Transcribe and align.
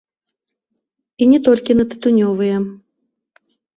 І 1.23 1.29
не 1.31 1.39
толькі 1.47 1.71
на 1.77 1.85
тытунёвыя. 1.91 2.57